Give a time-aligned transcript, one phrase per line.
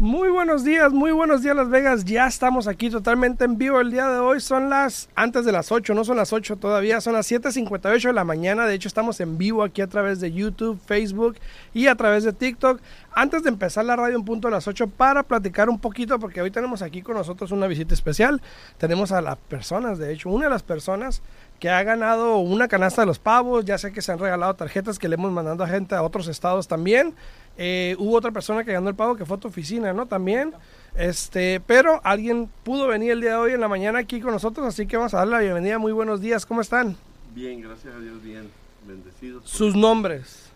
[0.00, 2.06] Muy buenos días, muy buenos días Las Vegas.
[2.06, 4.40] Ya estamos aquí totalmente en vivo el día de hoy.
[4.40, 8.14] Son las antes de las 8, no son las 8 todavía, son las 7:58 de
[8.14, 8.64] la mañana.
[8.64, 11.36] De hecho, estamos en vivo aquí a través de YouTube, Facebook
[11.74, 12.80] y a través de TikTok.
[13.12, 16.40] Antes de empezar la radio en punto a las 8 para platicar un poquito porque
[16.40, 18.40] hoy tenemos aquí con nosotros una visita especial.
[18.78, 21.20] Tenemos a las personas, de hecho, una de las personas
[21.60, 24.98] que ha ganado una canasta de los pavos, ya sé que se han regalado tarjetas
[24.98, 27.14] que le hemos mandado a gente a otros estados también.
[27.58, 30.06] Eh, hubo otra persona que ganó el pavo que fue a tu oficina, ¿no?
[30.06, 30.52] También.
[30.96, 34.66] Este, pero alguien pudo venir el día de hoy en la mañana aquí con nosotros,
[34.66, 35.78] así que vamos a darle la bienvenida.
[35.78, 36.96] Muy buenos días, ¿cómo están?
[37.34, 38.48] Bien, gracias a Dios, bien.
[38.86, 39.42] Bendecidos.
[39.42, 40.50] por- Sus nombres.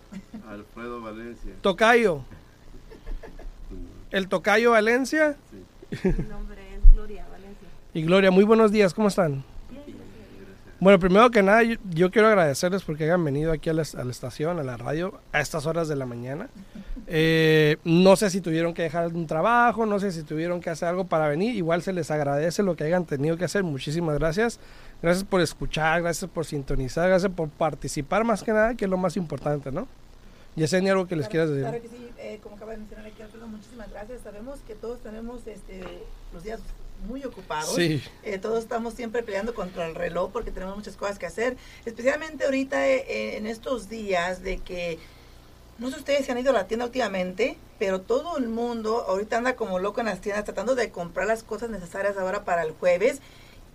[0.49, 1.52] Alfredo Valencia.
[1.61, 2.23] Tocayo.
[4.11, 5.37] El Tocayo Valencia
[6.05, 7.69] Mi nombre es Gloria Valencia.
[7.93, 8.30] y Gloria.
[8.30, 9.45] Muy buenos días, ¿cómo están?
[10.84, 14.04] Bueno, primero que nada, yo, yo quiero agradecerles porque hayan venido aquí a la, a
[14.04, 16.51] la estación, a la radio, a estas horas de la mañana.
[17.07, 20.90] Eh, no sé si tuvieron que dejar un trabajo, no sé si tuvieron que hacer
[20.90, 21.55] algo para venir.
[21.57, 23.62] Igual se les agradece lo que hayan tenido que hacer.
[23.62, 24.60] Muchísimas gracias.
[25.01, 28.99] Gracias por escuchar, gracias por sintonizar, gracias por participar más que nada, que es lo
[28.99, 29.88] más importante, ¿no?
[30.55, 31.62] Yesenia, algo que les quieras decir.
[31.62, 34.21] Claro que sí, eh, como acaba de mencionar aquí Alfredo, muchísimas gracias.
[34.21, 35.82] Sabemos que todos tenemos este,
[36.35, 36.60] los días
[37.07, 37.74] muy ocupados.
[37.74, 38.02] Sí.
[38.23, 42.45] Eh, todos estamos siempre peleando contra el reloj porque tenemos muchas cosas que hacer, especialmente
[42.45, 44.99] ahorita eh, eh, en estos días de que
[45.79, 49.38] no sé ustedes si han ido a la tienda últimamente, pero todo el mundo ahorita
[49.38, 52.73] anda como loco en las tiendas tratando de comprar las cosas necesarias ahora para el
[52.73, 53.21] jueves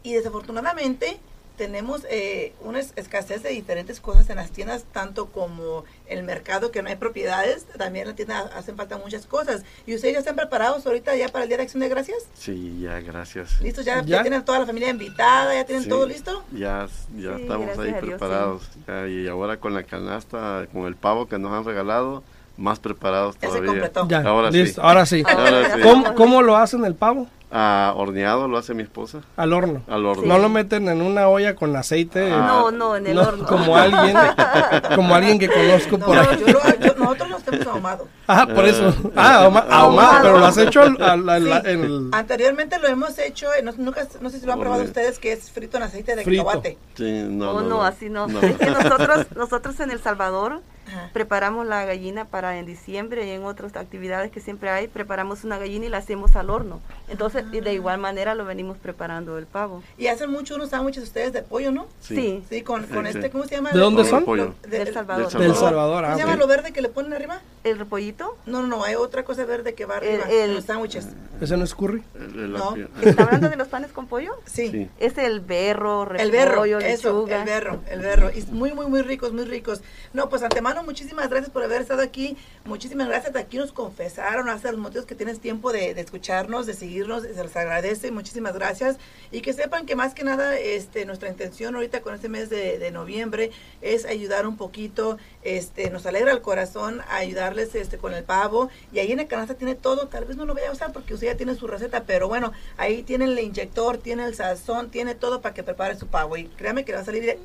[0.04, 1.20] y desafortunadamente
[1.60, 6.72] tenemos eh, una es- escasez de diferentes cosas en las tiendas, tanto como el mercado
[6.72, 9.64] que no hay propiedades, también en la tienda hacen falta muchas cosas.
[9.86, 12.20] ¿Y ustedes ya están preparados ahorita ya para el Día de Acción de Gracias?
[12.34, 13.60] Sí, ya, gracias.
[13.62, 13.84] ¿Listos?
[13.84, 14.18] ¿Ya, ¿Ya?
[14.18, 15.54] ya tienen toda la familia invitada?
[15.54, 16.44] ¿Ya tienen Sí, todo listo?
[16.54, 16.88] Ya,
[17.18, 18.64] ya Sí, estamos ahí Dios, preparados.
[18.88, 22.24] Ya, y ahora con la canasta, con el pavo que nos han regalado,
[22.56, 23.68] más preparados Ya se todavía.
[23.70, 24.08] completó.
[24.08, 24.88] Ya, Ahora listo, sí.
[24.88, 25.24] ahora sí.
[25.28, 25.82] Ahora sí.
[25.82, 27.28] ¿Cómo, cómo lo hacen el pavo?
[27.52, 29.22] Ah, horneado lo hace mi esposa.
[29.36, 29.82] Al horno.
[29.88, 30.24] Al horno.
[30.28, 32.32] No lo meten en una olla con aceite.
[32.32, 32.46] Ah.
[32.48, 33.46] No, no, en el No, horno.
[33.48, 34.16] Como alguien,
[34.96, 36.28] como alguien que conozco No, por ahí.
[36.46, 38.08] yo lo- yo- nosotros los tenemos ahumado.
[38.28, 38.94] Ah, por eso.
[39.16, 40.22] Ah, ahuma- ahumado, Ahumado.
[40.22, 41.52] pero lo has hecho al- al- al- Sí.
[41.72, 44.84] en el- Anteriormente lo hemos hecho, eh, no, nunca, no sé si lo han probado
[44.84, 46.44] ustedes, que es frito en aceite de Frito.
[46.46, 46.78] cacahuate.
[46.96, 48.28] Sí, no, Oh, no, así no.
[48.28, 48.40] no.
[48.42, 51.10] Es que nosotros, nosotros en El Salvador Ajá.
[51.14, 55.58] preparamos la gallina para en diciembre y en otras actividades que siempre hay, preparamos una
[55.58, 56.80] gallina y la hacemos al horno.
[57.08, 59.84] Entonces, y de igual manera lo venimos preparando el pavo.
[59.98, 61.88] Y hacen mucho unos sándwiches ustedes de pollo, ¿no?
[62.02, 62.44] Sí.
[62.50, 63.30] Sí, con, con Sí, este, sí.
[63.30, 63.72] ¿cómo se llama?
[63.72, 64.20] ¿De dónde son?
[64.20, 64.54] el pollo.
[64.64, 65.32] de- Del Salvador.
[65.32, 66.04] Del Salvador.
[66.04, 67.40] ¿Cómo Ah, se llama lo verde que le ponen arriba?
[67.64, 68.38] ¿El repollito?
[68.46, 71.08] No, no, no, hay otra cosa verde que va El- arriba el- en los sándwiches.
[71.42, 72.04] ¿Ese no es curry?
[72.16, 72.76] El- el- No.
[73.02, 74.34] ¿Está hablando de los panes con pollo?
[74.46, 74.70] Sí.
[74.72, 74.90] Sí.
[75.00, 77.40] Es el berro, repollo, El berro, eso, lechuga.
[77.40, 78.30] el berro, el berro.
[78.32, 79.82] Y muy, muy, muy ricos, muy ricos.
[80.14, 82.38] No, pues antemano, muchísimas gracias por haber estado aquí.
[82.66, 83.36] Muchísimas gracias.
[83.36, 87.24] Aquí nos confesaron hasta los motivos que tienes tiempo de, escucharnos, de seguirnos.
[87.24, 88.12] Se les agradece.
[88.12, 88.98] Muchísimas gracias.
[89.32, 92.90] Y que sepan que más que nada, este, nuestra intención ahorita con este mes de,
[92.92, 93.52] noviembre
[93.82, 95.18] es ayudar un poquito.
[95.44, 98.70] Este, nos alegra el corazón ayudarles este, con el pavo.
[98.92, 100.08] Y ahí en la canasta tiene todo.
[100.08, 102.52] Tal vez no lo vaya a usar porque usted ya tiene su receta, pero bueno,
[102.78, 106.38] ahí tiene el inyector, tiene el sazón, tiene todo para que prepare su pavo.
[106.38, 107.38] Y créame que le va a salir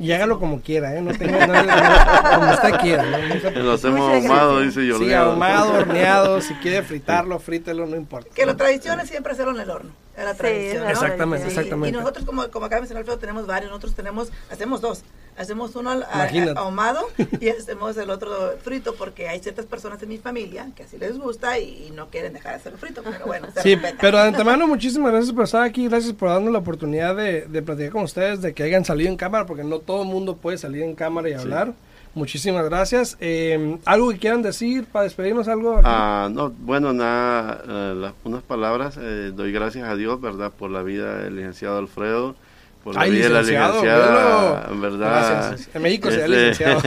[0.00, 1.02] Y hágalo como quiera, ¿eh?
[1.02, 3.02] No tenga nada, como usted quiera.
[3.04, 3.18] ¿no?
[3.34, 4.98] No se- Lo hacemos ahumado, dice yo.
[4.98, 8.30] Sí, ahumado, horneado, si quiere fritarlo, frítelo, no importa.
[8.34, 9.90] Que la tradición es siempre hacerlo en el horno.
[10.16, 10.88] Es la Sí, tradición.
[10.88, 11.96] Exactamente, Sí, exactamente.
[11.96, 13.70] Y nosotros, como, como acaba de mencionar Alfredo, tenemos varios.
[13.70, 15.02] Nosotros tenemos, hacemos dos.
[15.38, 16.58] Hacemos uno al- a- Imagínate.
[16.58, 17.00] ahumado
[17.40, 21.18] y hacemos el otro frito porque hay ciertas personas en mi familia que así les
[21.18, 23.02] gusta y, no quieren dejar de hacerlo frito.
[23.04, 23.98] Pero bueno, se Sí, respeta.
[24.00, 27.62] pero de antemano muchísimas gracias por estar aquí, gracias por darnos la oportunidad de, de
[27.62, 30.58] platicar con ustedes, de que hayan salido en cámara, porque no todo el mundo puede
[30.58, 31.72] salir en cámara y hablar.
[32.14, 33.16] Muchísimas gracias.
[33.20, 35.46] Eh, ¿Algo que quieran decir para despedirnos?
[35.46, 35.80] ¿Algo?
[35.84, 38.96] Ah, no, bueno, nada, eh, las- unas palabras.
[39.00, 40.50] eh, doy gracias a Dios, ¿verdad?
[40.50, 42.34] Por la vida del licenciado Alfredo.
[42.84, 44.80] Por la Ay, vida de la licenciada, velo.
[44.80, 45.48] ¿verdad?
[45.48, 45.70] Gracias.
[45.74, 46.80] En México se da Este, licenciado.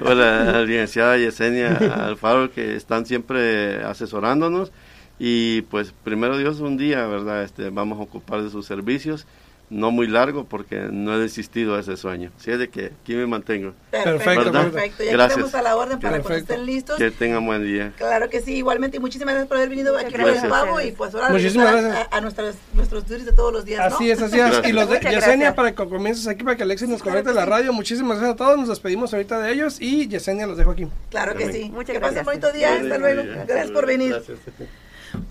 [0.00, 4.72] por la, la licenciada Yesenia Alfaro, que están siempre asesorándonos.
[5.18, 7.44] Y pues, primero Dios, un día, ¿verdad?
[7.44, 9.26] Este, vamos a ocupar de sus servicios.
[9.72, 12.30] No muy largo, porque no he desistido de ese sueño.
[12.38, 13.72] Así es de que aquí me mantengo.
[13.90, 14.70] Perfecto, Perfecto, ¿verdad?
[14.70, 15.02] perfecto.
[15.04, 15.38] Ya Gracias.
[15.38, 16.98] estamos a la orden para cuando estén listos.
[16.98, 17.90] Que tengan buen día.
[17.96, 18.98] Claro que sí, igualmente.
[18.98, 20.44] Y muchísimas gracias por haber venido aquí Gracias.
[20.44, 20.78] el pavo.
[20.78, 22.06] Y pues ahora Muchísimas gracias.
[22.10, 23.96] a, a nuestros, nuestros duties de todos los días, ¿no?
[23.96, 24.44] Así es, así es.
[24.44, 24.68] Gracias.
[24.68, 25.54] Y los de Muchas Yesenia, gracias.
[25.54, 27.50] para que comiences aquí, para que Alexis nos claro conecte que la sí.
[27.50, 27.72] radio.
[27.72, 28.58] Muchísimas gracias a todos.
[28.58, 29.80] Nos despedimos ahorita de ellos.
[29.80, 30.86] Y Yesenia los dejo aquí.
[31.08, 31.70] Claro que sí.
[31.72, 32.24] Muchas que pasen gracias.
[32.26, 32.74] bonito día.
[32.74, 33.22] Hasta luego.
[33.46, 34.22] Gracias por venir.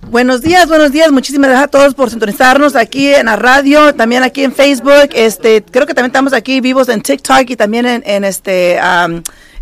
[0.09, 1.11] Buenos días, buenos días.
[1.11, 5.09] Muchísimas gracias a todos por sintonizarnos aquí en la radio, también aquí en Facebook.
[5.13, 8.79] Este, creo que también estamos aquí vivos en TikTok y también en, este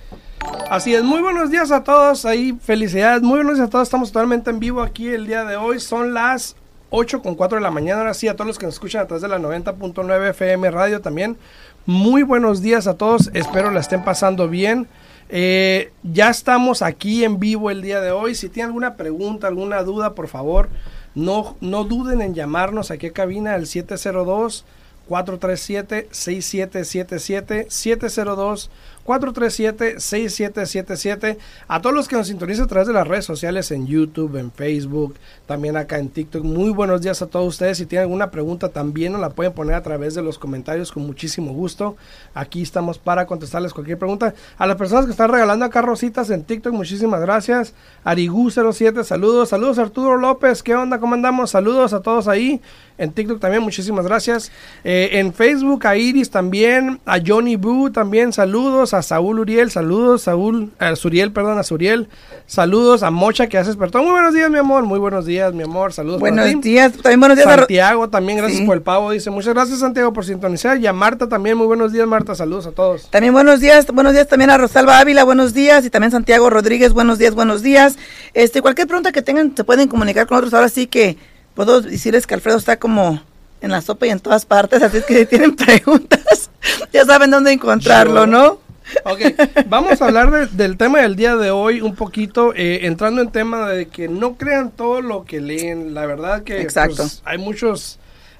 [0.70, 4.12] Así es, muy buenos días a todos, ahí felicidades, muy buenos días a todos, estamos
[4.12, 6.56] totalmente en vivo aquí el día de hoy, son las
[6.90, 9.06] 8 con 4 de la mañana, ahora sí a todos los que nos escuchan a
[9.06, 11.36] través de la 90.9 FM Radio también,
[11.84, 14.88] muy buenos días a todos, espero la estén pasando bien.
[15.28, 18.34] Eh, ya estamos aquí en vivo el día de hoy.
[18.34, 20.68] Si tienen alguna pregunta, alguna duda, por favor,
[21.14, 24.64] no, no duden en llamarnos aquí a cabina al 702
[25.08, 28.70] 437 6777 702
[29.06, 31.38] 437-6777.
[31.68, 34.50] A todos los que nos sintonizan a través de las redes sociales, en YouTube, en
[34.52, 35.14] Facebook,
[35.46, 36.42] también acá en TikTok.
[36.44, 37.78] Muy buenos días a todos ustedes.
[37.78, 41.06] Si tienen alguna pregunta, también nos la pueden poner a través de los comentarios con
[41.06, 41.96] muchísimo gusto.
[42.34, 44.34] Aquí estamos para contestarles cualquier pregunta.
[44.58, 47.74] A las personas que están regalando acá rositas en TikTok, muchísimas gracias.
[48.04, 49.50] Arigu07, saludos.
[49.50, 50.98] Saludos Arturo López, ¿qué onda?
[50.98, 51.50] ¿Cómo andamos?
[51.50, 52.60] Saludos a todos ahí.
[52.98, 54.50] En TikTok también, muchísimas gracias.
[54.84, 57.00] Eh, en Facebook, a Iris también.
[57.04, 62.08] A Johnny Boo también, saludos a Saúl Uriel, saludos, Saúl, a Suriel, perdón, a Suriel,
[62.46, 64.02] saludos a Mocha que hace despertó.
[64.02, 66.20] Muy buenos días, mi amor, muy buenos días, mi amor, saludos.
[66.20, 67.48] Buenos días, también buenos días.
[67.48, 70.78] Santiago, también gracias por el pavo, dice, muchas gracias Santiago por sintonizar.
[70.78, 73.10] Y a Marta también, muy buenos días, Marta, saludos a todos.
[73.10, 76.92] También buenos días, buenos días también a Rosalba Ávila, buenos días, y también Santiago Rodríguez,
[76.92, 77.96] buenos días, buenos días.
[78.34, 81.16] Este, cualquier pregunta que tengan, se pueden comunicar con nosotros, ahora sí que
[81.56, 83.20] puedo decirles que Alfredo está como
[83.60, 86.50] en la sopa y en todas partes, así es que si tienen preguntas,
[86.92, 88.60] ya saben dónde encontrarlo, ¿no?
[89.04, 89.20] Ok,
[89.66, 93.68] vamos a hablar del tema del día de hoy un poquito, eh, entrando en tema
[93.68, 95.92] de que no crean todo lo que leen.
[95.92, 97.98] La verdad que pues, hay muchos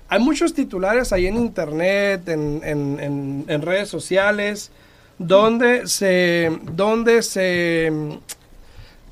[0.08, 4.70] hay muchos titulares ahí en internet, en, en, en, redes sociales,
[5.18, 7.90] donde se donde se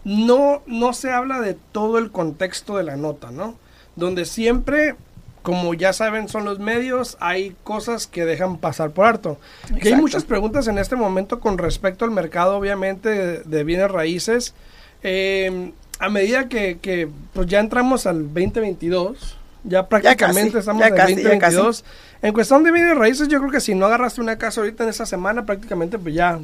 [0.04, 3.56] no no se habla de todo el contexto de la nota, ¿no?
[3.96, 4.96] Donde siempre
[5.44, 9.38] como ya saben son los medios, hay cosas que dejan pasar por harto.
[9.78, 14.54] Y hay muchas preguntas en este momento con respecto al mercado, obviamente, de, bienes raíces.
[15.02, 20.98] Eh, a medida que, que, pues ya entramos al 2022, ya prácticamente estamos en el
[20.98, 21.84] 2022.
[22.22, 24.90] En cuestión de bienes raíces, yo creo que si no agarraste una casa ahorita en
[24.90, 26.40] esa semana, prácticamente pues ya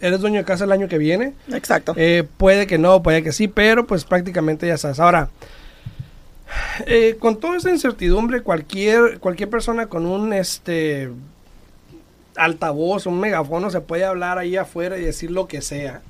[0.00, 1.34] eres dueño de casa el año que viene.
[1.52, 1.94] Exacto.
[1.96, 4.98] Eh, puede que no, puede que sí, pero pues prácticamente ya sabes.
[4.98, 5.30] Ahora,
[6.86, 11.10] eh, con toda esa incertidumbre, cualquier, cualquier persona con un este
[12.36, 16.02] altavoz, un megafono, se puede hablar ahí afuera y decir lo que sea.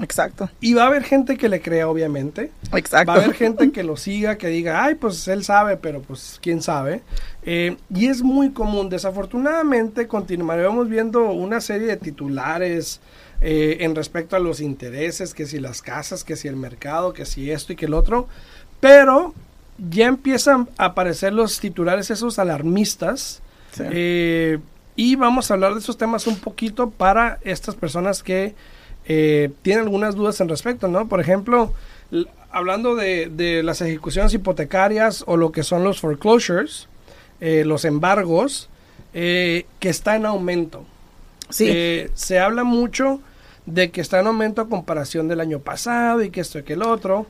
[0.00, 0.48] Exacto.
[0.60, 2.52] Y va a haber gente que le crea, obviamente.
[2.72, 3.12] Exacto.
[3.12, 6.38] Va a haber gente que lo siga, que diga, ay, pues él sabe, pero pues
[6.40, 7.02] quién sabe.
[7.42, 8.88] Eh, y es muy común.
[8.88, 13.00] Desafortunadamente, continuaremos viendo una serie de titulares
[13.40, 17.26] eh, en respecto a los intereses, que si las casas, que si el mercado, que
[17.26, 18.28] si esto y que el otro.
[18.80, 19.34] Pero
[19.88, 23.40] ya empiezan a aparecer los titulares esos alarmistas.
[23.78, 24.58] Eh,
[24.96, 28.54] y vamos a hablar de esos temas un poquito para estas personas que
[29.06, 31.08] eh, tienen algunas dudas en respecto, ¿no?
[31.08, 31.72] Por ejemplo,
[32.50, 36.88] hablando de, las ejecuciones hipotecarias o lo que son los foreclosures,
[37.40, 38.68] eh, los embargos,
[39.12, 40.84] que está en aumento.
[41.48, 42.06] Sí.
[42.14, 43.20] se habla mucho
[43.66, 46.74] de que está en aumento a comparación del año pasado y que esto y que
[46.74, 47.26] el otro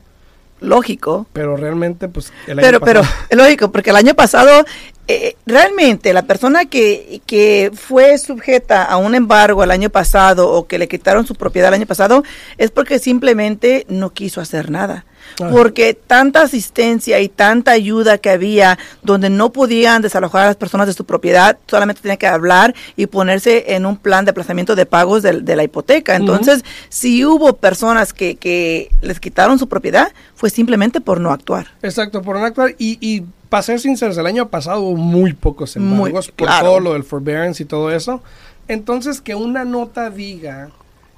[0.61, 1.27] lógico.
[1.33, 3.01] Pero realmente, pues, el año pero, pasado...
[3.03, 4.65] Pero, es lógico, porque el año pasado,
[5.07, 10.67] eh, realmente, la persona que, que fue sujeta a un embargo el año pasado o
[10.67, 12.23] que le quitaron su propiedad el año pasado,
[12.57, 15.05] es porque simplemente no quiso hacer nada.
[15.37, 20.87] Porque tanta asistencia y tanta ayuda que había donde no podían desalojar a las personas
[20.87, 24.85] de su propiedad, solamente tenían que hablar y ponerse en un plan de aplazamiento de
[24.85, 26.15] pagos de, la hipoteca.
[26.15, 31.67] Entonces, si hubo personas que, que les quitaron su propiedad, fue simplemente por no actuar.
[31.81, 35.75] Exacto, por no actuar y, y para ser sinceros, el año pasado hubo muy pocos
[35.75, 38.23] embargos por todo lo del forbearance y todo eso.
[38.69, 40.69] Entonces, que una nota diga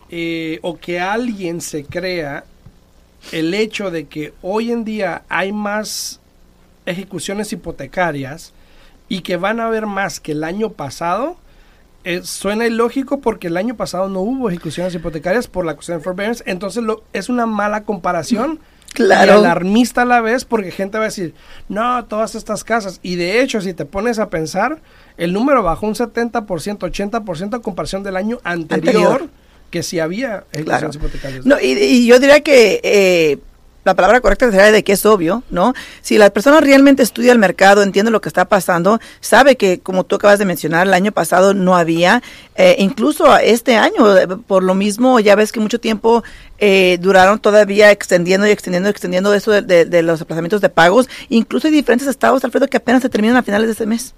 [0.09, 2.43] eh, o que alguien se crea
[3.31, 6.19] el hecho de que hoy en día hay más
[6.85, 8.53] ejecuciones hipotecarias
[9.07, 11.37] y que van a haber más que el año pasado,
[12.03, 16.03] eh, suena ilógico porque el año pasado no hubo ejecuciones hipotecarias por la cuestión de
[16.03, 16.43] forbearance.
[16.45, 18.59] Entonces, lo, es una mala comparación
[18.93, 19.33] Claro.
[19.33, 21.33] Y alarmista a la vez porque gente va a decir,
[21.67, 22.99] no, todas estas casas.
[23.01, 24.81] Y de hecho, si te pones a pensar,
[25.17, 29.29] el número bajó un 70%, 80% a comparación del año anterior,
[29.73, 31.47] que si había hipotecarias.
[31.47, 32.79] No, y, yo diría que...
[32.83, 33.39] Eh,
[33.85, 35.73] la palabra correcta sería de que es obvio, ¿no?
[36.01, 40.05] Si la persona realmente estudia el mercado, entiende lo que está pasando, sabe que, como
[40.05, 42.23] tú acabas de mencionar, el año pasado no había,
[42.55, 46.23] eh, incluso este año, eh, por lo mismo, ya ves que mucho tiempo
[46.59, 51.09] eh, duraron todavía extendiendo y extendiendo y extendiendo eso de, de, los aplazamientos de pagos.
[51.27, 54.13] Incluso hay diferentes estados, Alfredo, que apenas se terminan a finales de este mes.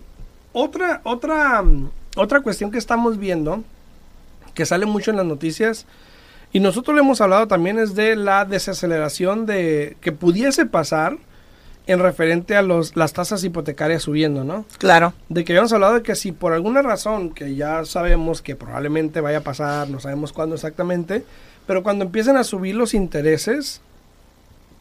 [0.52, 1.62] otra, otra,
[2.16, 3.62] otra cuestión que estamos viendo
[4.56, 5.86] que sale mucho en las noticias
[6.52, 11.18] y nosotros le hemos hablado también es de la desaceleración de que pudiese pasar
[11.86, 14.64] en referente a los, las tasas hipotecarias subiendo, ¿no?
[14.78, 15.12] Claro.
[15.28, 19.20] De que habíamos hablado de que si por alguna razón, que ya sabemos que probablemente
[19.20, 21.24] vaya a pasar, no sabemos cuándo exactamente,
[21.66, 23.82] pero cuando empiecen a subir los intereses,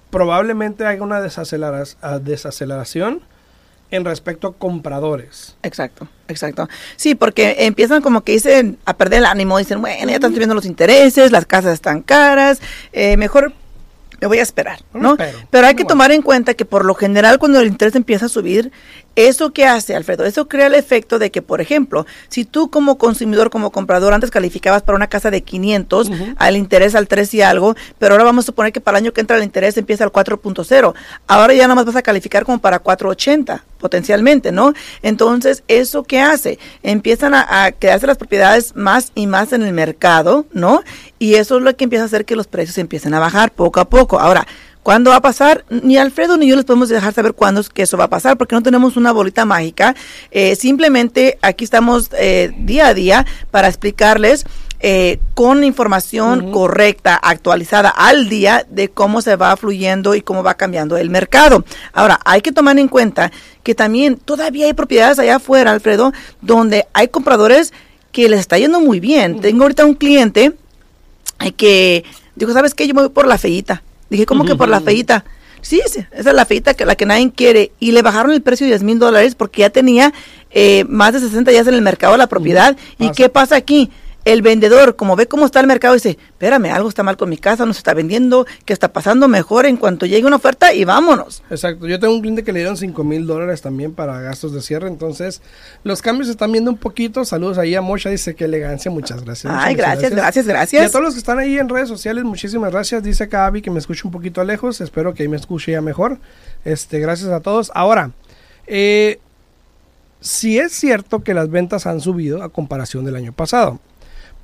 [0.10, 3.22] probablemente haya una desaceleración
[3.96, 5.56] en respecto a compradores.
[5.64, 6.70] Exacto, exacto.
[6.96, 10.56] Sí, porque empiezan como que dicen a perder el ánimo, dicen, bueno, ya están subiendo
[10.56, 12.62] los intereses, las casas están caras,
[12.94, 13.54] eh, mejor
[14.22, 15.18] me voy a esperar, ¿no?
[15.50, 18.30] Pero hay que tomar en cuenta que por lo general cuando el interés empieza a
[18.30, 18.72] subir,
[19.16, 20.26] ¿Eso qué hace, Alfredo?
[20.26, 24.30] Eso crea el efecto de que, por ejemplo, si tú como consumidor, como comprador, antes
[24.30, 28.44] calificabas para una casa de 500, al interés al 3 y algo, pero ahora vamos
[28.44, 30.94] a suponer que para el año que entra el interés empieza al 4.0.
[31.28, 34.74] Ahora ya nada más vas a calificar como para 480, potencialmente, ¿no?
[35.02, 36.60] Entonces, ¿eso qué hace?
[36.84, 40.84] Empiezan a, a quedarse las propiedades más y más en el mercado, ¿no?
[41.20, 43.80] Y eso es lo que empieza a hacer que los precios empiecen a bajar poco
[43.80, 44.20] a poco.
[44.20, 44.46] Ahora,
[44.86, 45.66] ¿Cuándo va a pasar?
[45.72, 48.38] Ni Alfredo ni yo les podemos dejar saber cuándo es que eso va a pasar,
[48.38, 49.96] porque no tenemos una bolita mágica.
[50.30, 54.46] Eh, simplemente aquí estamos eh, día a día para explicarles
[54.80, 60.54] eh, con información correcta, actualizada al día de cómo se va fluyendo y cómo va
[60.54, 61.66] cambiando el mercado.
[61.92, 63.32] Ahora, hay que tomar en cuenta
[63.64, 67.74] que también todavía hay propiedades allá afuera, Alfredo, donde hay compradores
[68.12, 69.42] que les está yendo muy bien.
[69.42, 70.54] Tengo ahorita un cliente
[71.58, 72.04] que
[72.36, 72.88] dijo, ¿sabes qué?
[72.88, 75.26] Yo me voy por la feita Dije, ¿cómo que por la feita?
[75.62, 77.72] Sí, esa es la feita que la que nadie quiere.
[77.80, 80.14] Y le bajaron el precio de 10 mil dólares porque ya tenía
[80.52, 82.78] eh, más de 60 días en el mercado de la propiedad.
[83.00, 83.90] ¿Y qué pasa aquí?
[84.26, 87.38] El vendedor, como ve cómo está el mercado, dice, espérame, algo está mal con mi
[87.38, 90.84] casa, no se está vendiendo, ¿qué está pasando mejor en cuanto llegue una oferta y
[90.84, 91.44] vámonos.
[91.52, 94.62] Exacto, yo tengo un cliente que le dieron 5 mil dólares también para gastos de
[94.62, 95.44] cierre, entonces
[95.84, 99.24] los cambios se están viendo un poquito, saludos ahí a Mosha, dice que elegancia, muchas
[99.24, 99.54] gracias.
[99.56, 102.72] Ay, gracias, gracias, gracias, Y a todos los que están ahí en redes sociales, muchísimas
[102.72, 105.82] gracias, dice acá que me escuche un poquito lejos, espero que ahí me escuche ya
[105.82, 106.18] mejor,
[106.66, 107.72] este, gracias a todos.
[107.76, 108.12] Ahora,
[108.66, 109.20] eh,
[110.20, 113.80] si es cierto que las ventas han subido a comparación del año pasado.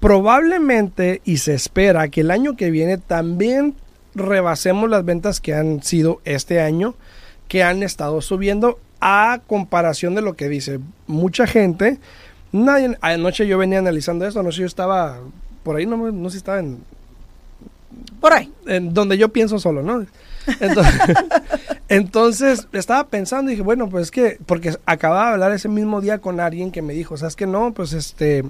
[0.02, 3.76] Probablemente y se espera que el año que viene también
[4.16, 6.96] rebasemos las ventas que han sido este año,
[7.48, 12.00] que han estado subiendo a comparación de lo que dice mucha gente.
[12.52, 15.20] Nadie, anoche yo venía analizando esto, no sé, yo estaba
[15.64, 16.80] por ahí, no, no sé si estaba en...
[18.20, 18.52] Por ahí.
[18.66, 20.06] En donde yo pienso solo, ¿no?
[20.60, 21.02] Entonces,
[21.90, 26.02] entonces, estaba pensando y dije, bueno, pues es que, porque acababa de hablar ese mismo
[26.02, 27.74] día con alguien que me dijo, ¿sabes que no?
[27.74, 28.44] Pues este,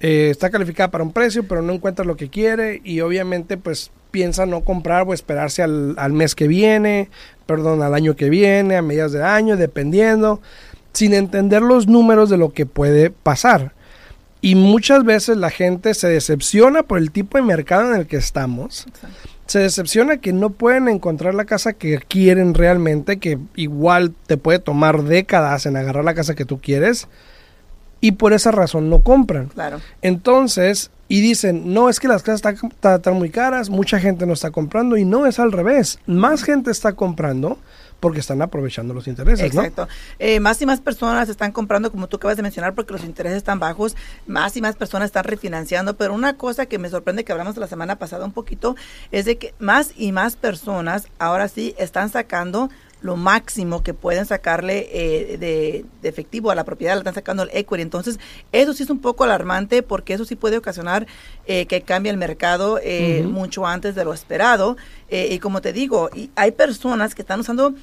[0.00, 3.90] eh, está calificada para un precio, pero no encuentra lo que quiere y obviamente pues
[4.10, 7.10] piensa no comprar o esperarse al, al mes que viene,
[7.46, 10.40] perdón, al año que viene, a mediados de año, dependiendo,
[10.92, 13.72] sin entender los números de lo que puede pasar.
[14.40, 18.16] Y muchas veces la gente se decepciona por el tipo de mercado en el que
[18.16, 18.86] estamos.
[19.46, 24.60] Se decepciona que no pueden encontrar la casa que quieren realmente, que igual te puede
[24.60, 27.08] tomar décadas en agarrar la casa que tú quieres.
[28.00, 29.48] Y por esa razón no compran.
[29.48, 29.80] Claro.
[30.02, 34.34] Entonces, y dicen, no, es que las casas están, están muy caras, mucha gente no
[34.34, 34.96] está comprando.
[34.96, 35.98] Y no es al revés.
[36.06, 37.58] Más gente está comprando
[38.00, 39.88] porque están aprovechando los intereses, Exacto.
[40.18, 43.38] Eh, más y más personas están comprando, como tú acabas de mencionar, porque los intereses
[43.38, 47.32] están bajos, más y más personas están refinanciando, pero una cosa que me sorprende que
[47.32, 48.76] hablamos la semana pasada un poquito,
[49.10, 54.26] es de que más y más personas ahora sí están sacando lo máximo que pueden
[54.26, 57.82] sacarle eh, de, efectivo a la propiedad, le están sacando el equity.
[57.82, 58.18] Entonces,
[58.52, 61.06] eso sí es un poco alarmante porque eso sí puede ocasionar
[61.46, 64.76] eh, que cambie el mercado eh, mucho antes de lo esperado.
[65.10, 67.74] y como te digo, y hay personas que están usando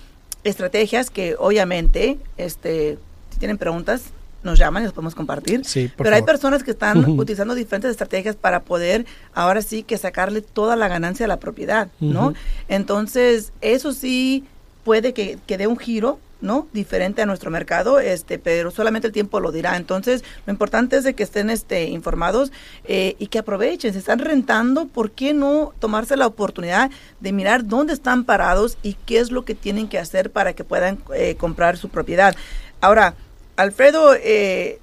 [0.44, 2.98] estrategias que obviamente, este,
[3.32, 4.12] si tienen preguntas,
[4.44, 5.64] nos llaman y los podemos compartir.
[5.98, 10.76] Pero hay personas que están utilizando diferentes estrategias para poder ahora sí que sacarle toda
[10.76, 12.34] la ganancia a la propiedad, ¿no?
[12.68, 14.46] Entonces, eso sí
[14.86, 16.68] puede que, dé un giro ¿no?
[16.72, 19.76] diferente a nuestro mercado, este, pero solamente el tiempo lo dirá.
[19.78, 22.52] Entonces, lo importante es de que estén este, informados
[22.84, 23.94] eh, y que aprovechen.
[23.94, 28.94] Se están rentando, ¿por qué no tomarse la oportunidad de mirar dónde están parados y
[28.94, 32.36] qué es lo que tienen que hacer para que puedan eh, comprar su propiedad?
[32.80, 33.16] Ahora,
[33.56, 34.80] Alfredo eh,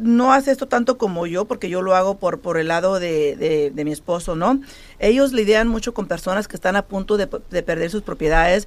[0.00, 3.70] no hace esto tanto como yo, porque yo lo hago por, por el lado de,
[3.72, 4.60] de, mi esposo, ¿no?
[4.98, 8.66] Ellos lidian mucho con personas que están a punto de, de perder sus propiedades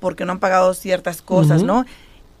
[0.00, 1.84] porque no han pagado ciertas cosas, ¿no?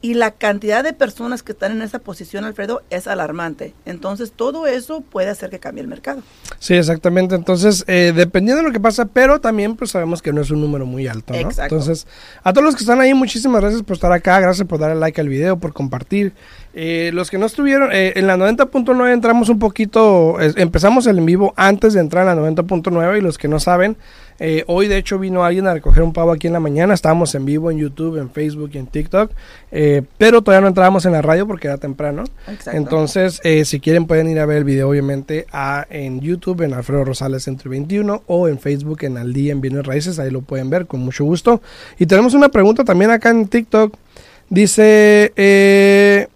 [0.02, 3.74] Y la cantidad de personas que están en esa posición, Alfredo, es alarmante.
[3.84, 6.22] Entonces, todo eso puede hacer que cambie el mercado.
[6.58, 7.34] Sí, exactamente.
[7.34, 10.62] Entonces, eh, dependiendo de lo que pasa, pero también pues sabemos que no es un
[10.62, 11.40] número muy alto, ¿no?
[11.40, 11.74] Exacto.
[11.74, 12.06] Entonces,
[12.42, 15.20] a todos los que están ahí, muchísimas gracias por estar acá, gracias por darle like
[15.20, 16.32] al video, por compartir.
[16.72, 21.26] Eh, los que no estuvieron, eh, en la 90.9 entramos un poquito, empezamos el en
[21.26, 23.98] vivo antes de entrar a la 90.9 y los que no saben,
[24.42, 26.94] eh, hoy de hecho vino alguien a recoger un pavo aquí en la mañana.
[26.94, 29.30] Estábamos en vivo en YouTube, en Facebook y en TikTok.
[29.70, 32.24] Eh, pero todavía no entrábamos en la radio porque era temprano.
[32.72, 36.72] Entonces, eh, si quieren pueden ir a ver el video obviamente a, en YouTube en
[36.72, 40.18] Alfredo Rosales Centro 21 o en Facebook en Al Día en Bienes Raíces.
[40.18, 41.60] Ahí lo pueden ver con mucho gusto.
[41.98, 43.94] Y tenemos una pregunta también acá en TikTok.
[44.48, 46.26] Dice,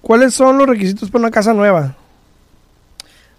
[0.00, 1.96] ¿cuáles son los requisitos para una casa nueva?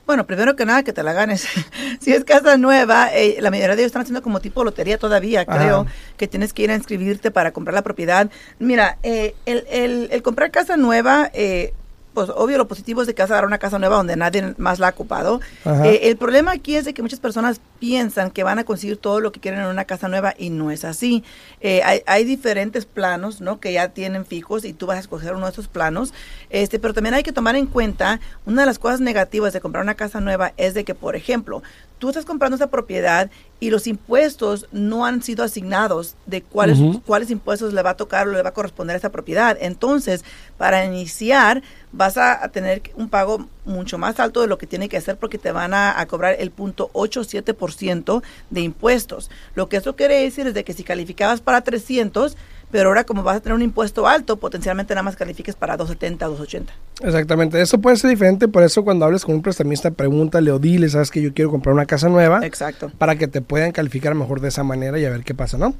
[0.09, 1.45] Bueno, primero que nada, que te la ganes.
[2.01, 5.45] si es casa nueva, eh, la mayoría de ellos están haciendo como tipo lotería todavía,
[5.45, 5.85] creo,
[6.17, 8.27] que tienes que ir a inscribirte para comprar la propiedad.
[8.57, 11.75] Mira, eh, el, el, el, comprar casa nueva, eh,
[12.13, 14.55] pues obvio lo positivo es de que vas a dar una casa nueva donde nadie
[14.57, 15.41] más la ha ocupado.
[15.65, 19.19] Eh, el problema aquí es de que muchas personas piensan que van a conseguir todo
[19.19, 21.23] lo que quieren en una casa nueva y no es así.
[21.61, 23.59] Eh, hay, hay, diferentes planos, ¿no?
[23.59, 26.13] Que ya tienen fijos y tú vas a escoger uno de esos planos.
[26.49, 29.83] Este, pero también hay que tomar en cuenta una de las cosas negativas de comprar
[29.83, 31.61] una casa nueva es de que, por ejemplo,
[31.99, 37.29] tú estás comprando esa propiedad y los impuestos no han sido asignados de cuáles, cuáles
[37.29, 39.57] impuestos le va a tocar o le va a corresponder a esa propiedad.
[39.59, 40.23] Entonces,
[40.57, 44.97] para iniciar, vas a, tener un pago mucho más alto de lo que tiene que
[44.97, 49.29] hacer porque te van a, cobrar el punto 8-7% de impuestos.
[49.55, 52.37] Lo que eso quiere decir es de que si calificabas para 300,
[52.71, 56.27] pero ahora como vas a tener un impuesto alto, potencialmente nada más califiques para 270
[56.27, 56.73] o 280.
[57.01, 60.89] Exactamente, eso puede ser diferente, por eso cuando hables con un prestamista, pregúntale o dile,
[60.89, 62.45] sabes que yo quiero comprar una casa nueva.
[62.45, 62.91] Exacto.
[62.97, 65.73] Para que te puedan calificar mejor de esa manera y a ver qué pasa, ¿no?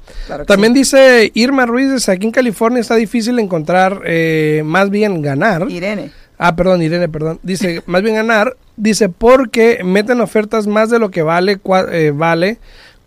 [0.47, 5.69] También dice Irma Ruiz, aquí en California está difícil encontrar, eh, más bien ganar.
[5.69, 6.11] Irene.
[6.41, 7.39] Ah, perdón, Irene, perdón.
[7.43, 11.59] Dice, más bien ganar, dice, porque meten ofertas más de lo que vale,
[11.91, 12.59] eh, vale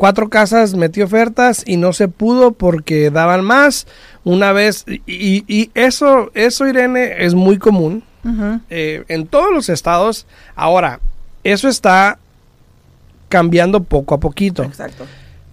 [0.03, 3.87] cuatro casas metí ofertas y no se pudo porque daban más.
[4.25, 8.03] Una vez y, eso eso Irene es muy común
[8.69, 10.27] eh, en todos los estados.
[10.57, 10.99] Ahora
[11.45, 12.19] eso está
[13.29, 14.65] cambiando poco a poquito.
[14.65, 15.07] Exacto.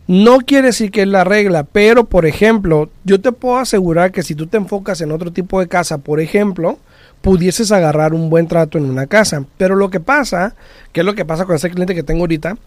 [0.07, 4.23] No quiere decir que es la regla, pero por ejemplo, yo te puedo asegurar que
[4.23, 6.79] si tú te enfocas en otro tipo de casa, por ejemplo,
[7.21, 9.43] pudieses agarrar un buen trato en una casa.
[9.57, 10.55] Pero lo que pasa,
[10.93, 12.57] que es lo que pasa con ese cliente que tengo ahorita,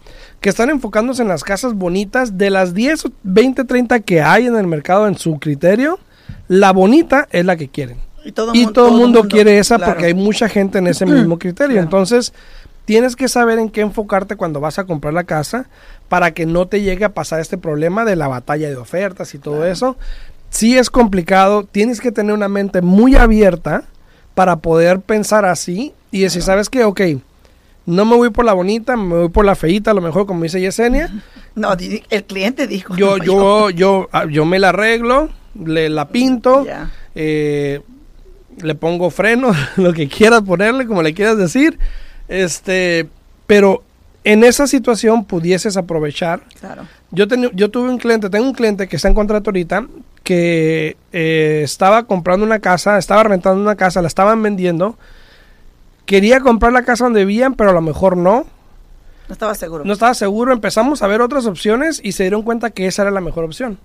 [0.41, 4.55] que están enfocándose en las casas bonitas de las 10, 20, 30 que hay en
[4.55, 5.99] el mercado en su criterio.
[6.47, 7.97] La bonita es la que quieren.
[8.25, 9.93] Y todo, Y mun- todo el mundo, quiere esa claro.
[9.93, 11.73] porque hay mucha gente en ese mismo criterio.
[11.75, 11.83] Claro.
[11.85, 12.33] Entonces,
[12.85, 15.65] tienes que saber en qué enfocarte cuando vas a comprar la casa
[16.09, 19.39] para que no te llegue a pasar este problema de la batalla de ofertas y
[19.39, 19.97] todo eso.
[20.49, 23.85] Sí es complicado, tienes que tener una mente muy abierta
[24.33, 26.83] para poder pensar así y decir, ¿sabes qué?
[26.83, 27.01] Ok,
[27.85, 30.43] no me voy por la bonita, me voy por la feita, a lo mejor como
[30.43, 31.09] dice Yesenia.
[31.55, 32.95] No, el cliente dijo.
[32.95, 36.89] Yo, no yo, yo, ah, yo me la arreglo, le la pinto, Ya.
[37.13, 37.81] eh,
[38.59, 41.77] le pongo freno, lo que quieras ponerle, como le quieras decir.
[42.27, 43.07] Este,
[43.45, 43.83] pero
[44.23, 46.41] en esa situación pudieses aprovechar.
[46.59, 46.83] Claro.
[47.11, 49.85] Yo, teni- yo tuve un cliente, tengo un cliente que está en contrato ahorita,
[50.23, 54.97] que eh, estaba comprando una casa, estaba rentando una casa, la estaban vendiendo.
[56.05, 58.45] Quería comprar la casa donde vivían, pero a lo mejor no.
[59.27, 59.85] No estaba seguro.
[59.85, 60.51] No estaba seguro.
[60.51, 63.77] Empezamos a ver otras opciones y se dieron cuenta que esa era la mejor opción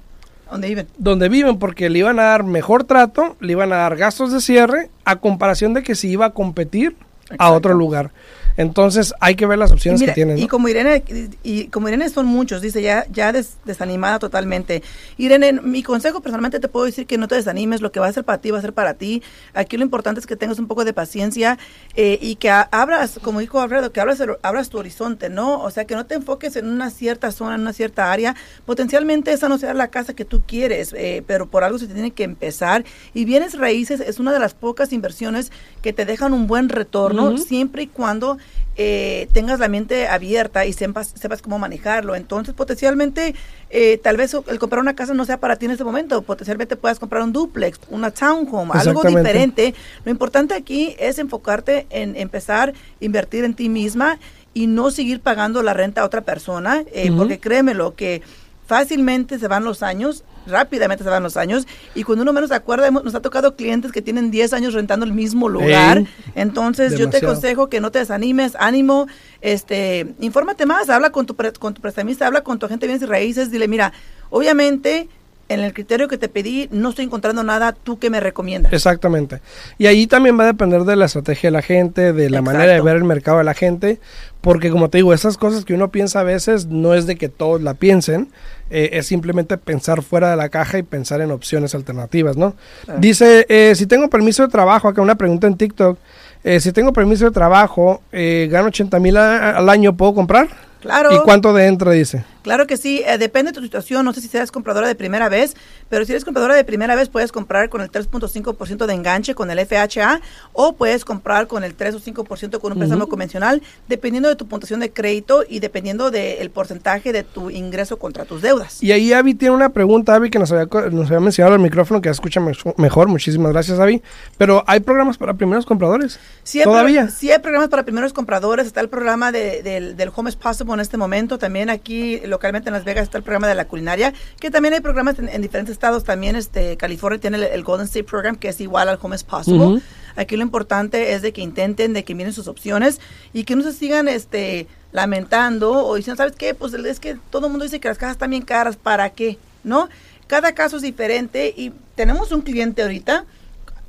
[0.50, 0.88] ¿Dónde viven?
[0.98, 4.40] donde viven porque le iban a dar mejor trato, le iban a dar gastos de
[4.40, 6.96] cierre, a comparación de que si iba a competir
[7.38, 8.10] a otro lugar.
[8.58, 10.36] Entonces hay que ver las opciones Y mira, que tienen.
[10.38, 11.02] Y como Irene,
[11.44, 14.82] y, como Irene son muchos, dice ya, ya des- desanimada totalmente.
[15.16, 18.12] Irene, mi consejo personalmente te puedo decir que no te desanimes, lo que va a
[18.12, 19.22] ser para ti va a ser para ti.
[19.54, 21.56] Aquí lo importante es que tengas un poco de paciencia
[21.94, 25.62] eh, y que abras, como dijo Alfredo, que abras, el- abras tu horizonte, ¿no?
[25.62, 28.34] O sea, que no te enfoques en una cierta zona, en una cierta área.
[28.66, 32.10] Potencialmente esa no será la casa que tú quieres, eh, pero por algo se tiene
[32.10, 32.84] que empezar.
[33.14, 37.38] Y bienes raíces es una de las pocas inversiones que te dejan un buen retorno,
[37.38, 38.36] siempre y cuando
[38.80, 42.14] eh, tengas la mente abierta y sepas, sepas cómo manejarlo.
[42.14, 43.34] Entonces, potencialmente,
[43.70, 46.22] eh, tal vez el comprar una casa no sea para ti en este momento.
[46.22, 49.74] Potencialmente puedas comprar un duplex, una townhome, algo diferente.
[50.04, 54.20] Lo importante aquí es enfocarte en empezar a invertir en ti misma
[54.54, 57.18] y no seguir pagando la renta a otra persona, eh, Ujú.
[57.18, 58.22] porque créemelo que
[58.68, 62.54] fácilmente se van los años, rápidamente se van los años, y cuando uno menos se
[62.54, 65.98] acuerda, nos ha tocado clientes que tienen 10 años rentando el mismo lugar.
[65.98, 69.06] Ey, Entonces, yo te aconsejo que no te desanimes, ánimo,
[69.40, 72.92] este, infórmate más, habla con tu, pre- con tu prestamista, habla con tu agente de
[72.92, 73.92] bienes y raíces, dile, mira,
[74.30, 75.08] obviamente,
[75.48, 78.72] en el criterio que te pedí, no estoy encontrando nada, ¿tú qué me recomiendas?
[78.72, 79.40] Exactamente.
[79.78, 82.42] Y ahí también va a depender de la estrategia de la gente, de la Exacto.
[82.42, 83.98] manera de ver el mercado de la gente,
[84.40, 87.28] porque como te digo, esas cosas que uno piensa a veces no es de que
[87.28, 88.28] todos la piensen,
[88.70, 92.54] eh, es simplemente pensar fuera de la caja y pensar en opciones alternativas, ¿no?
[92.98, 95.98] Dice, eh, si tengo permiso de trabajo, acá una pregunta en TikTok,
[96.44, 100.48] eh, si tengo permiso de trabajo, eh, gano 80 mil al año, ¿puedo comprar?
[100.80, 101.12] Claro.
[101.12, 102.24] ¿Y cuánto de entra, dice?
[102.48, 105.28] Claro que sí, eh, depende de tu situación, no sé si seas compradora de primera
[105.28, 105.54] vez,
[105.90, 109.50] pero si eres compradora de primera vez puedes comprar con el 3.5% de enganche con
[109.50, 110.22] el FHA
[110.54, 113.10] o puedes comprar con el 3 o 5% con un préstamo Ujú.
[113.10, 118.24] convencional, dependiendo de tu puntuación de crédito y dependiendo del porcentaje de tu ingreso contra
[118.24, 118.82] tus deudas.
[118.82, 121.60] Y ahí Avi tiene una pregunta, Avi, que nos había, co- nos había mencionado al
[121.60, 123.08] micrófono, que escucha me- mejor.
[123.08, 124.02] Muchísimas gracias, Avi.
[124.38, 126.18] Pero hay programas para primeros compradores.
[126.44, 127.02] Sí hay Todavía.
[127.02, 130.36] pro- sí hay programas para primeros compradores, está el programa de- del, del Home is
[130.36, 133.66] Possible en este momento, también aquí localmente en Las Vegas está el programa de la
[133.66, 137.64] culinaria, que también hay programas en, en diferentes estados, también este California tiene el, el
[137.64, 139.64] Golden State Program que es igual al Home is Possible.
[139.64, 139.82] Ujú.
[140.14, 143.00] Aquí lo importante es de que intenten, de que miren sus opciones
[143.32, 146.54] y que no se sigan este lamentando o diciendo, ¿sabes qué?
[146.54, 149.38] Pues es que todo el mundo dice que las casas están bien caras, ¿para qué?
[149.64, 149.88] ¿No?
[150.26, 153.24] Cada caso es diferente y tenemos un cliente ahorita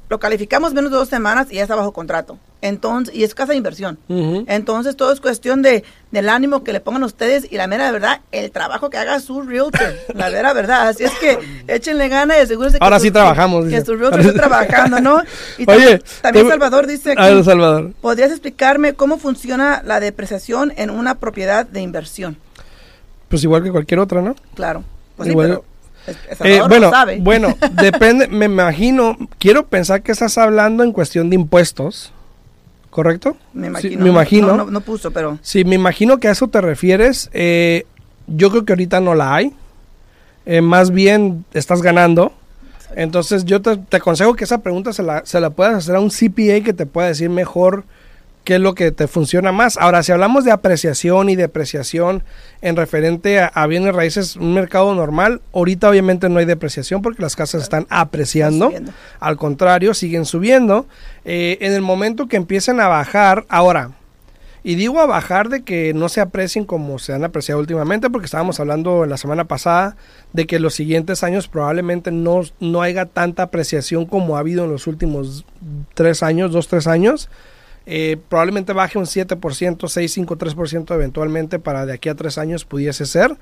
[0.09, 2.37] lo calificamos menos de dos semanas y ya está bajo contrato.
[2.61, 3.97] Entonces, y es casa de inversión.
[4.09, 8.19] Entonces, todo es cuestión de, del ánimo que le pongan ustedes y la mera verdad,
[8.31, 9.93] el trabajo que haga su realtor.
[10.13, 10.89] La mera verdad.
[10.89, 13.85] Así es que échenle gana y asegúrense que Ahora su- sí trabajamos, Que, dice.
[13.85, 15.21] su realtor esté trabajando, ¿no?
[15.57, 17.91] Y Oye, también, te- Salvador dice ver, aquí, Salvador.
[18.01, 22.35] ¿podrías explicarme cómo funciona la depreciación en una propiedad de inversión?
[23.29, 24.35] Pues igual que cualquier otra, ¿no?
[24.55, 24.83] Claro.
[25.15, 25.61] Pues Igual-
[26.43, 27.17] Eh, bueno, sabe.
[27.19, 32.11] bueno, depende, me imagino, quiero pensar que estás hablando en cuestión de impuestos,
[32.89, 33.37] ¿correcto?
[33.53, 34.03] me Sí, imagino.
[34.03, 34.47] me imagino.
[34.47, 35.37] No, no- no puso, pero...
[35.41, 37.29] Sí, me imagino que a eso te refieres.
[37.33, 37.85] eh,
[38.27, 39.53] yo creo que ahorita no la hay.
[40.45, 42.31] Eh, más bien estás ganando.
[42.95, 45.99] Entonces yo te, te aconsejo que esa pregunta se la, se la puedas hacer a
[45.99, 47.85] un CPA que te pueda decir mejor
[48.49, 49.77] qué es lo que te funciona más.
[49.77, 52.23] Ahora, si hablamos de apreciación y depreciación
[52.63, 57.21] en referente a, a bienes raíces, un mercado normal, ahorita obviamente no hay depreciación porque
[57.21, 58.73] las casas están apreciando.
[59.19, 60.87] Al contrario, siguen subiendo.
[61.25, 63.91] Eh, en el momento que empiecen a bajar, ahora,
[64.63, 68.25] y digo a bajar de que no se aprecien como se han apreciado últimamente, porque
[68.25, 69.95] estábamos hablando la semana pasada
[70.33, 74.71] de que los siguientes años probablemente no, no haya tanta apreciación como ha habido en
[74.71, 75.45] los últimos
[75.93, 77.29] tres años, dos, tres años.
[77.91, 82.63] Eh, probablemente baje un 7%, 6, 5, 3% eventualmente para de aquí a tres años
[82.63, 83.35] pudiese ser.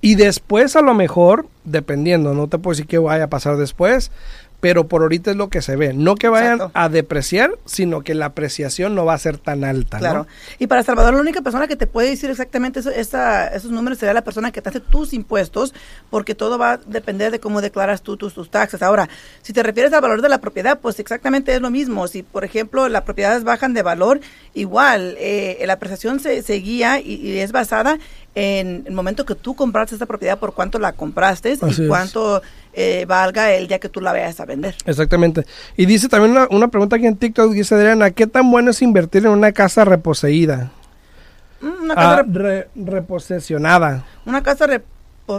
[0.00, 4.10] Y después a lo mejor, dependiendo, no te puedo decir qué vaya a pasar después,
[4.60, 5.92] pero por ahorita es lo que se ve.
[5.94, 6.78] No que vayan Exacto.
[6.78, 9.96] a depreciar, sino que la apreciación no va a ser tan alta.
[9.96, 10.00] ¿no?
[10.00, 10.26] Claro.
[10.58, 13.98] Y para Salvador, la única persona que te puede decir exactamente eso- esa- esos números
[13.98, 15.72] sería la persona que te hace tus impuestos,
[16.10, 18.82] porque todo va a depender de cómo declaras tú tus, tus taxes.
[18.82, 19.08] Ahora,
[19.42, 22.06] si te refieres al valor de la propiedad, pues exactamente es lo mismo.
[22.08, 24.20] Si, por ejemplo, las propiedades bajan de valor,
[24.54, 27.98] igual, eh, la apreciación se, se guía y, y es basada
[28.34, 31.88] en el momento que tú compraste esta propiedad, por cuánto la compraste Así y es.
[32.72, 34.74] Eh, valga el día que tú la vayas a vender.
[34.86, 35.44] Exactamente.
[35.76, 38.80] Y dice también una, una pregunta aquí en TikTok, dice Adriana, ¿qué tan bueno es
[38.82, 40.70] invertir en una casa reposeída?
[41.60, 44.04] Mm, Una casa, Ah, rep- re- reposesionada.
[44.24, 44.66] una casa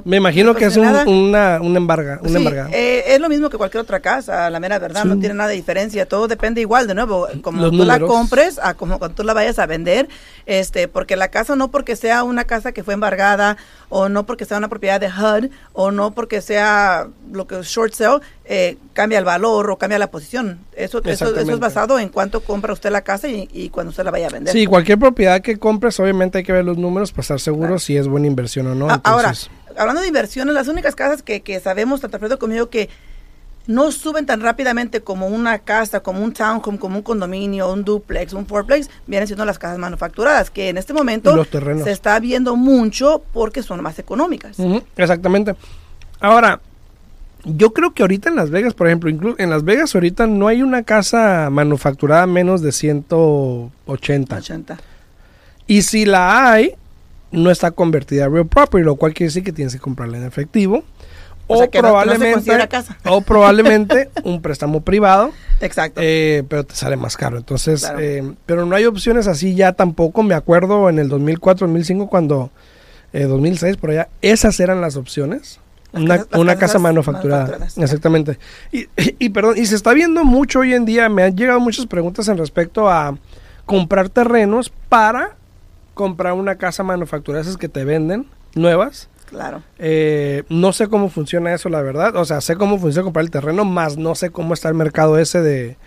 [0.06, 3.58] Me imagino que es un, una, un embarga, un Sí, eh, es lo mismo que
[3.58, 5.08] cualquier otra casa, la mera verdad, Sí.
[5.08, 8.60] no tiene nada de diferencia, todo depende igual, de nuevo, como Los tú la compres,
[8.62, 10.08] a como cuando tú la vayas a vender,
[10.46, 13.58] este, porque la casa no porque sea una casa que fue embargada,
[13.90, 17.68] o no porque sea una propiedad de HUD, o no porque sea lo que es
[17.68, 20.60] short sale, eh, cambia el valor o cambia la posición.
[20.76, 24.04] Eso, eso, eso es basado en cuánto compra usted la casa y, y cuando usted
[24.04, 24.52] la vaya a vender.
[24.54, 27.80] Sí, cualquier propiedad que compres, obviamente hay que ver los números para estar seguro Claro.
[27.80, 28.90] si es buena inversión o no.
[28.90, 29.34] A- Ahora,
[29.78, 32.90] hablando de inversiones, las únicas casas que, que sabemos, tanto Alfredo como yo, que
[33.68, 38.34] no suben tan rápidamente como una casa, como un townhome, como un condominio, un duplex,
[38.34, 41.84] un fourplex, vienen siendo las casas manufacturadas, que en este momento Los terrenos.
[41.84, 44.58] se está viendo mucho porque son más económicas.
[44.98, 45.56] Exactamente.
[46.20, 46.60] Ahora,
[47.44, 50.48] yo creo que ahorita en Las Vegas, por ejemplo, incluso en Las Vegas ahorita no
[50.48, 54.36] hay una casa manufacturada menos de 180.
[54.38, 54.80] 80.
[55.68, 56.76] Y si la hay,
[57.32, 60.26] no está convertida a real property, lo cual quiere decir que tienes que comprarla en
[60.26, 60.84] efectivo.
[61.48, 62.98] O O, sea, no- probablemente, casa.
[63.06, 66.00] o probablemente un préstamo privado, Exacto.
[66.04, 67.38] eh, pero te sale más caro.
[67.38, 68.00] Entonces, Claro.
[68.00, 70.24] eh, pero no hay opciones así ya tampoco.
[70.24, 72.52] Me acuerdo en el 2004, 2005, cuando,
[73.12, 75.60] eh, 2006, por allá, esas eran las opciones.
[75.92, 77.68] Las Una, casas- una casa manufacturada.
[77.76, 78.40] Exactamente.
[78.72, 78.86] Y,
[79.20, 82.30] y perdón, y se está viendo mucho hoy en día, me han llegado muchas preguntas
[82.30, 83.18] en respecto a
[83.66, 85.36] comprar terrenos para
[86.02, 89.08] comprar una casa manufacturada, esas que te venden, nuevas.
[89.30, 89.64] claro.
[89.80, 92.16] Eh, no sé cómo funciona eso, la verdad.
[92.16, 95.18] O sea, sé cómo funciona comprar el terreno, más no sé cómo está el mercado
[95.18, 95.78] ese de,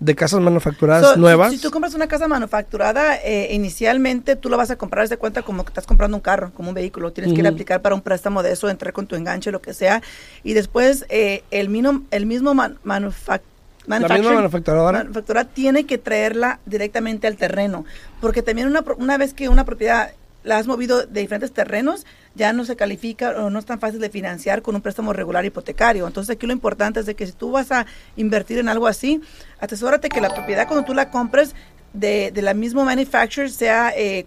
[0.00, 1.52] de casas manufacturadas So, nuevas.
[1.52, 5.42] Si, tú compras una casa manufacturada, eh, inicialmente tú la vas a comprar de cuenta
[5.42, 7.12] como que estás comprando un carro, como un vehículo.
[7.12, 9.60] Tienes que ir a aplicar para un préstamo de eso, entrar con tu enganche, lo
[9.60, 10.02] que sea.
[10.42, 12.78] Y después eh, el, mino- el mismo man-
[13.86, 14.34] manufac- la misma manufacturing-
[14.94, 15.44] manufacturadora.
[15.44, 17.84] tiene que traerla directamente al terreno.
[18.20, 20.10] Porque también una, una vez que una propiedad
[20.44, 23.98] la has movido de diferentes terrenos, ya no se califica o no es tan fácil
[23.98, 26.06] de financiar con un préstamo regular hipotecario.
[26.06, 29.20] Entonces aquí lo importante es de que si tú vas a invertir en algo así,
[29.58, 31.54] asesórate que la propiedad cuando tú la compres
[31.96, 34.26] de, de la misma manufacturer sea eh,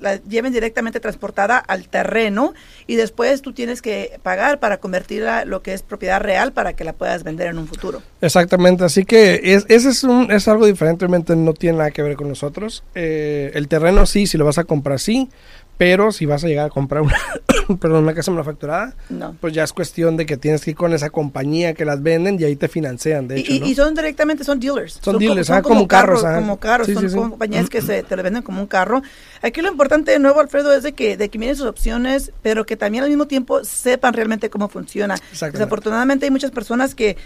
[0.00, 2.54] la lleven directamente transportada al terreno
[2.86, 6.84] y después tú tienes que pagar para convertirla lo que es propiedad real para que
[6.84, 8.02] la puedas vender en un futuro.
[8.20, 12.16] Exactamente, así que es, ese es, un, es algo diferente, no tiene nada que ver
[12.16, 12.84] con nosotros.
[12.94, 15.28] Eh, el terreno sí, si lo vas a comprar sí,
[15.76, 17.16] pero si vas a llegar a comprar una,
[17.80, 19.36] perdón, una casa manufacturada, No.
[19.40, 22.38] pues ya es cuestión de que tienes que ir con esa compañía que las venden
[22.40, 23.52] y ahí te financian, de Y- hecho.
[23.52, 23.66] y, ¿no?
[23.66, 25.00] y son directamente, son dealers.
[25.02, 26.36] Son dealers, ah, como carros, ah.
[26.36, 27.16] Como carros, Sí, son sí, sí.
[27.16, 29.02] compañías que se, te lo venden como un carro.
[29.42, 32.64] Aquí lo importante de nuevo, Alfredo, es de que, de que miren sus opciones, pero
[32.66, 35.16] que también al mismo tiempo sepan realmente cómo funciona.
[35.32, 37.16] Desafortunadamente hay muchas personas que,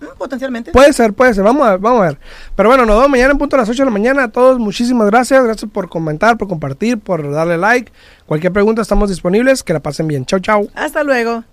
[0.00, 0.72] Mm, Potencialmente.
[0.72, 1.44] Puede ser, puede ser.
[1.44, 2.18] Vamos a ver, vamos a ver.
[2.54, 4.24] Pero bueno, nos vemos mañana en punto a las 8 de la mañana.
[4.24, 5.42] A todos, muchísimas gracias.
[5.44, 7.92] Gracias por comentar, por compartir, por darle like.
[8.26, 9.62] Cualquier pregunta, estamos disponibles.
[9.62, 10.26] Que la pasen bien.
[10.26, 10.68] Chau, chau.
[10.74, 11.44] Hasta luego.